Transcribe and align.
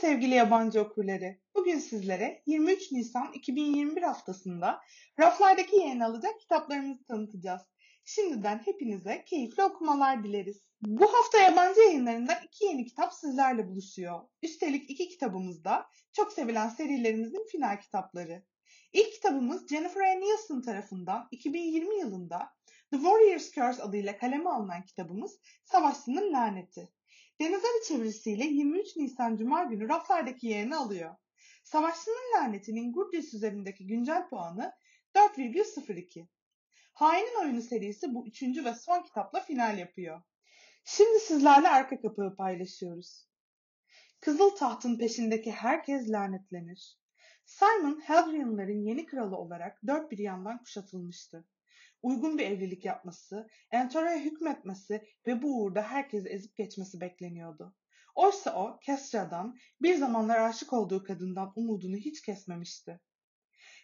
sevgili 0.00 0.34
yabancı 0.34 0.80
okurları. 0.80 1.38
Bugün 1.54 1.78
sizlere 1.78 2.42
23 2.46 2.92
Nisan 2.92 3.32
2021 3.32 4.02
haftasında 4.02 4.80
raflardaki 5.20 5.76
yayın 5.76 6.00
alacak 6.00 6.40
kitaplarımızı 6.40 7.04
tanıtacağız. 7.04 7.62
Şimdiden 8.04 8.62
hepinize 8.64 9.24
keyifli 9.24 9.62
okumalar 9.62 10.24
dileriz. 10.24 10.62
Bu 10.82 11.12
hafta 11.12 11.38
yabancı 11.38 11.80
yayınlarından 11.80 12.36
iki 12.46 12.64
yeni 12.64 12.86
kitap 12.86 13.14
sizlerle 13.14 13.68
buluşuyor. 13.68 14.20
Üstelik 14.42 14.90
iki 14.90 15.08
kitabımız 15.08 15.64
da 15.64 15.86
çok 16.12 16.32
sevilen 16.32 16.68
serilerimizin 16.68 17.46
final 17.52 17.80
kitapları. 17.80 18.44
İlk 18.92 19.12
kitabımız 19.12 19.68
Jennifer 19.68 20.00
Aniston 20.00 20.62
tarafından 20.62 21.28
2020 21.30 22.00
yılında 22.00 22.38
The 22.90 22.96
Warrior's 22.96 23.52
Curse 23.52 23.82
adıyla 23.82 24.18
kaleme 24.18 24.50
alınan 24.50 24.84
kitabımız 24.84 25.38
Savaşçının 25.64 26.32
Laneti. 26.32 26.88
Deniz 27.40 27.64
Ali 27.64 27.84
çevirisiyle 27.88 28.44
23 28.44 28.96
Nisan 28.96 29.36
Cuma 29.36 29.64
günü 29.64 29.88
raflardaki 29.88 30.46
yerini 30.46 30.76
alıyor. 30.76 31.14
Savaşçının 31.64 32.34
Laneti'nin 32.36 32.92
Goodreads 32.92 33.34
üzerindeki 33.34 33.86
güncel 33.86 34.28
puanı 34.28 34.72
4,02. 35.14 36.26
Hainin 36.92 37.40
Oyunu 37.40 37.62
serisi 37.62 38.14
bu 38.14 38.26
üçüncü 38.26 38.64
ve 38.64 38.74
son 38.74 39.02
kitapla 39.02 39.40
final 39.40 39.78
yapıyor. 39.78 40.22
Şimdi 40.84 41.20
sizlerle 41.20 41.68
arka 41.68 42.00
kapağı 42.00 42.36
paylaşıyoruz. 42.36 43.28
Kızıl 44.20 44.50
tahtın 44.50 44.98
peşindeki 44.98 45.52
herkes 45.52 46.08
lanetlenir. 46.08 46.98
Simon 47.44 48.00
Helrian'ların 48.00 48.82
yeni 48.82 49.06
kralı 49.06 49.36
olarak 49.36 49.80
dört 49.86 50.10
bir 50.10 50.18
yandan 50.18 50.58
kuşatılmıştı 50.58 51.48
uygun 52.02 52.38
bir 52.38 52.44
evlilik 52.44 52.84
yapması, 52.84 53.48
Entora'ya 53.70 54.18
hükmetmesi 54.18 55.02
ve 55.26 55.42
bu 55.42 55.62
uğurda 55.62 55.82
herkesi 55.82 56.28
ezip 56.28 56.56
geçmesi 56.56 57.00
bekleniyordu. 57.00 57.74
Oysa 58.14 58.54
o, 58.54 58.78
Kestra'dan, 58.78 59.56
bir 59.82 59.94
zamanlar 59.94 60.40
aşık 60.40 60.72
olduğu 60.72 61.04
kadından 61.04 61.52
umudunu 61.56 61.96
hiç 61.96 62.22
kesmemişti. 62.22 63.00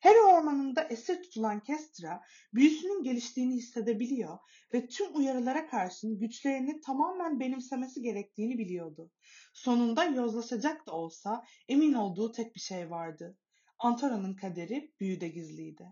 Her 0.00 0.14
ormanında 0.14 0.84
esir 0.84 1.22
tutulan 1.22 1.60
Kestra, 1.60 2.22
büyüsünün 2.54 3.02
geliştiğini 3.02 3.54
hissedebiliyor 3.54 4.38
ve 4.74 4.86
tüm 4.86 5.16
uyarılara 5.16 5.66
karşın 5.66 6.18
güçlerini 6.18 6.80
tamamen 6.80 7.40
benimsemesi 7.40 8.02
gerektiğini 8.02 8.58
biliyordu. 8.58 9.10
Sonunda 9.52 10.04
yozlaşacak 10.04 10.86
da 10.86 10.92
olsa 10.92 11.44
emin 11.68 11.92
olduğu 11.92 12.32
tek 12.32 12.54
bir 12.54 12.60
şey 12.60 12.90
vardı. 12.90 13.38
Antora'nın 13.78 14.34
kaderi 14.34 14.92
büyüde 15.00 15.28
gizliydi. 15.28 15.84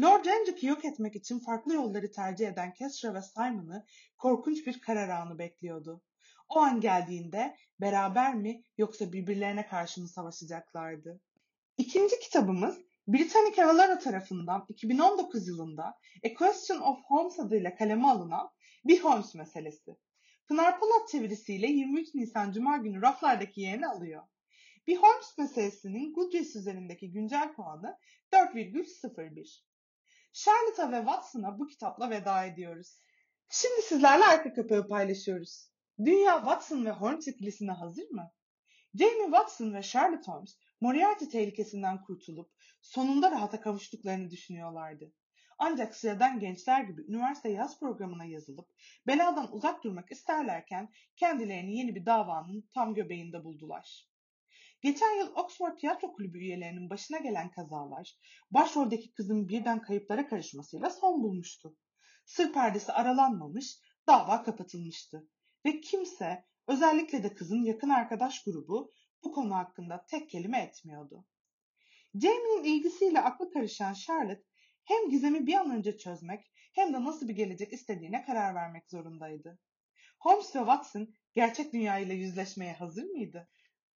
Lord 0.00 0.26
Ranjik'i 0.26 0.66
yok 0.66 0.84
etmek 0.84 1.16
için 1.16 1.38
farklı 1.38 1.74
yolları 1.74 2.12
tercih 2.12 2.48
eden 2.48 2.74
Kesra 2.74 3.14
ve 3.14 3.22
Simon'ı 3.22 3.86
korkunç 4.18 4.66
bir 4.66 4.80
karar 4.80 5.08
anı 5.08 5.38
bekliyordu. 5.38 6.02
O 6.48 6.58
an 6.58 6.80
geldiğinde 6.80 7.56
beraber 7.80 8.34
mi 8.34 8.62
yoksa 8.78 9.12
birbirlerine 9.12 9.66
karşı 9.66 10.00
mı 10.00 10.08
savaşacaklardı? 10.08 11.20
İkinci 11.78 12.20
kitabımız 12.20 12.78
Britannic 13.08 13.64
Avalara 13.64 13.98
tarafından 13.98 14.64
2019 14.68 15.48
yılında 15.48 15.98
A 16.30 16.34
Question 16.38 16.80
of 16.80 16.98
Holmes 17.04 17.40
adıyla 17.40 17.76
kaleme 17.76 18.08
alınan 18.08 18.50
bir 18.84 19.00
Holmes 19.00 19.34
meselesi. 19.34 19.96
Pınar 20.48 20.80
Polat 20.80 21.08
çevirisiyle 21.08 21.66
23 21.66 22.14
Nisan 22.14 22.52
Cuma 22.52 22.76
günü 22.76 23.02
raflardaki 23.02 23.60
yerini 23.60 23.86
alıyor. 23.86 24.22
Bir 24.86 24.96
Holmes 24.96 25.38
meselesinin 25.38 26.12
Goodreads 26.12 26.56
üzerindeki 26.56 27.12
güncel 27.12 27.52
puanı 27.52 27.98
4,01. 28.32 29.66
Charlotte 30.36 30.92
ve 30.92 30.98
Watson'a 30.98 31.58
bu 31.58 31.66
kitapla 31.66 32.10
veda 32.10 32.44
ediyoruz. 32.44 33.00
Şimdi 33.50 33.82
sizlerle 33.82 34.24
arka 34.24 34.52
kapağı 34.54 34.88
paylaşıyoruz. 34.88 35.70
Dünya 36.04 36.36
Watson 36.36 36.84
ve 36.84 36.90
Holmes 36.90 37.28
ikilisine 37.28 37.72
hazır 37.72 38.10
mı? 38.10 38.32
Jamie 38.94 39.24
Watson 39.24 39.74
ve 39.74 39.82
Charlotte 39.82 40.32
Holmes 40.32 40.58
Moriarty 40.80 41.24
tehlikesinden 41.24 42.02
kurtulup 42.02 42.50
sonunda 42.82 43.30
rahata 43.30 43.60
kavuştuklarını 43.60 44.30
düşünüyorlardı. 44.30 45.12
Ancak 45.58 45.94
sıradan 45.94 46.40
gençler 46.40 46.84
gibi 46.84 47.02
üniversite 47.08 47.50
yaz 47.50 47.80
programına 47.80 48.24
yazılıp 48.24 48.68
beladan 49.06 49.52
uzak 49.52 49.84
durmak 49.84 50.12
isterlerken 50.12 50.88
kendilerini 51.16 51.76
yeni 51.76 51.94
bir 51.94 52.06
davanın 52.06 52.68
tam 52.74 52.94
göbeğinde 52.94 53.44
buldular. 53.44 54.08
Geçen 54.86 55.18
yıl 55.18 55.34
Oxford 55.34 55.78
Tiyatro 55.78 56.12
Kulübü 56.12 56.38
üyelerinin 56.38 56.90
başına 56.90 57.18
gelen 57.18 57.50
kazalar, 57.50 58.16
başroldeki 58.50 59.12
kızın 59.12 59.48
birden 59.48 59.82
kayıplara 59.82 60.28
karışmasıyla 60.28 60.90
son 60.90 61.22
bulmuştu. 61.22 61.76
Sır 62.24 62.52
perdesi 62.52 62.92
aralanmamış, 62.92 63.78
dava 64.06 64.42
kapatılmıştı. 64.42 65.28
Ve 65.64 65.80
kimse, 65.80 66.44
özellikle 66.66 67.22
de 67.22 67.34
kızın 67.34 67.62
yakın 67.62 67.88
arkadaş 67.88 68.44
grubu 68.44 68.90
bu 69.24 69.32
konu 69.32 69.54
hakkında 69.54 70.06
tek 70.10 70.30
kelime 70.30 70.60
etmiyordu. 70.60 71.26
Jamie'nin 72.14 72.64
ilgisiyle 72.64 73.20
aklı 73.20 73.50
karışan 73.52 73.92
Charlotte 73.92 74.44
hem 74.84 75.10
gizemi 75.10 75.46
bir 75.46 75.54
an 75.54 75.70
önce 75.70 75.98
çözmek 75.98 76.52
hem 76.74 76.94
de 76.94 77.04
nasıl 77.04 77.28
bir 77.28 77.34
gelecek 77.34 77.72
istediğine 77.72 78.24
karar 78.24 78.54
vermek 78.54 78.90
zorundaydı. 78.90 79.58
Holmes 80.20 80.56
ve 80.56 80.58
Watson 80.58 81.08
gerçek 81.34 81.72
dünyayla 81.72 82.14
yüzleşmeye 82.14 82.72
hazır 82.72 83.04
mıydı? 83.04 83.48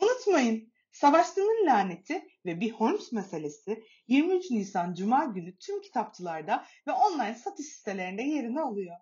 Unutmayın, 0.00 0.72
Savaşçının 1.00 1.66
Laneti 1.66 2.28
ve 2.46 2.60
bir 2.60 2.70
Holmes 2.70 3.12
meselesi 3.12 3.84
23 4.08 4.50
Nisan 4.50 4.94
Cuma 4.94 5.24
günü 5.24 5.56
tüm 5.58 5.80
kitapçılarda 5.80 6.66
ve 6.86 6.92
online 6.92 7.34
satış 7.34 7.66
sitelerinde 7.66 8.22
yerini 8.22 8.60
alıyor. 8.60 8.96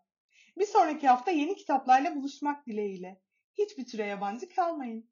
Bir 0.58 0.66
sonraki 0.66 1.08
hafta 1.08 1.30
yeni 1.30 1.54
kitaplarla 1.54 2.16
buluşmak 2.16 2.66
dileğiyle. 2.66 3.20
Hiçbir 3.58 3.86
türe 3.86 4.06
yabancı 4.06 4.48
kalmayın. 4.48 5.10